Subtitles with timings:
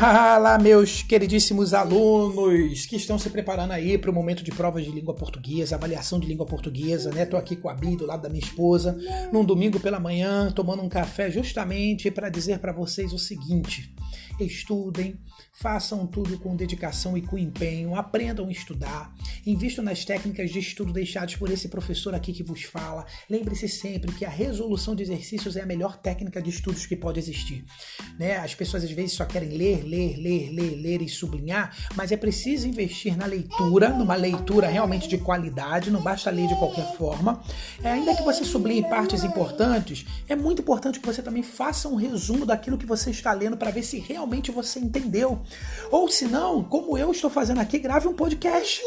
[0.00, 4.90] Fala, meus queridíssimos alunos que estão se preparando aí para o momento de provas de
[4.90, 7.26] língua portuguesa, avaliação de língua portuguesa, né?
[7.26, 8.96] Tô aqui com a Bi do lado da minha esposa,
[9.30, 13.94] num domingo pela manhã, tomando um café justamente para dizer para vocês o seguinte:
[14.40, 15.18] estudem,
[15.52, 19.14] façam tudo com dedicação e com empenho, aprendam a estudar,
[19.46, 23.06] invistam nas técnicas de estudo deixadas por esse professor aqui que vos fala.
[23.28, 27.20] Lembre-se sempre que a resolução de exercícios é a melhor técnica de estudos que pode
[27.20, 27.64] existir.
[28.18, 28.36] Né?
[28.38, 32.16] As pessoas às vezes só querem ler, ler, ler, ler, ler e sublinhar, mas é
[32.16, 37.42] preciso investir na leitura, numa leitura realmente de qualidade, não basta ler de qualquer forma.
[37.82, 41.94] É, ainda que você sublinhe partes importantes, é muito importante que você também faça um
[41.94, 45.40] resumo daquilo que você está lendo para ver se realmente você entendeu.
[45.90, 48.82] Ou se não, como eu estou fazendo aqui, grave um podcast.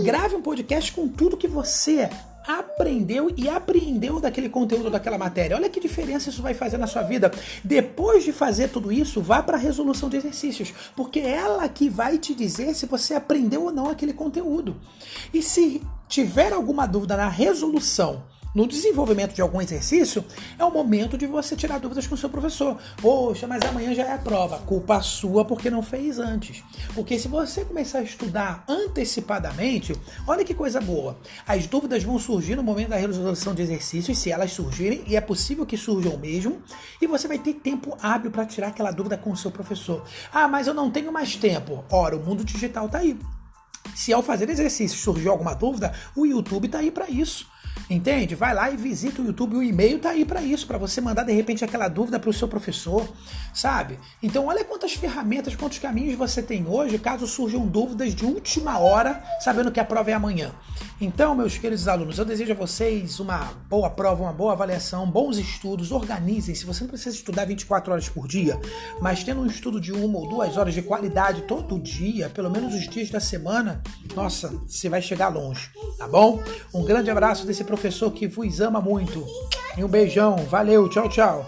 [0.00, 2.08] Grave um podcast com tudo que você
[2.46, 5.56] aprendeu e apreendeu daquele conteúdo daquela matéria.
[5.56, 7.30] Olha que diferença isso vai fazer na sua vida.
[7.64, 11.88] Depois de fazer tudo isso, vá para a resolução de exercícios, porque é ela que
[11.88, 14.76] vai te dizer se você aprendeu ou não aquele conteúdo.
[15.34, 18.22] E se tiver alguma dúvida na resolução
[18.56, 20.24] no desenvolvimento de algum exercício,
[20.58, 22.78] é o momento de você tirar dúvidas com o seu professor.
[23.02, 24.56] Poxa, mas amanhã já é a prova.
[24.60, 26.64] Culpa sua porque não fez antes.
[26.94, 29.94] Porque se você começar a estudar antecipadamente,
[30.26, 31.18] olha que coisa boa.
[31.46, 35.20] As dúvidas vão surgir no momento da resolução de exercícios, se elas surgirem, e é
[35.20, 36.62] possível que surjam mesmo,
[36.98, 40.02] e você vai ter tempo hábil para tirar aquela dúvida com o seu professor.
[40.32, 41.84] Ah, mas eu não tenho mais tempo.
[41.90, 43.18] Ora, o mundo digital está aí.
[43.94, 47.46] Se ao fazer exercício surgiu alguma dúvida, o YouTube está aí para isso.
[47.88, 48.34] Entende?
[48.34, 51.22] Vai lá e visita o YouTube, o e-mail tá aí para isso, para você mandar
[51.22, 53.08] de repente aquela dúvida para o seu professor,
[53.54, 53.98] sabe?
[54.20, 59.22] Então olha quantas ferramentas, quantos caminhos você tem hoje, caso surjam dúvidas de última hora,
[59.40, 60.52] sabendo que a prova é amanhã.
[61.00, 65.36] Então, meus queridos alunos, eu desejo a vocês uma boa prova, uma boa avaliação, bons
[65.36, 66.64] estudos, organizem-se.
[66.64, 68.58] Você não precisa estudar 24 horas por dia,
[69.00, 72.74] mas tendo um estudo de uma ou duas horas de qualidade todo dia, pelo menos
[72.74, 73.82] os dias da semana,
[74.16, 76.42] nossa, você vai chegar longe, tá bom?
[76.72, 79.26] Um grande abraço desse professor que vos ama muito.
[79.76, 80.36] E um beijão.
[80.48, 81.46] Valeu, tchau, tchau.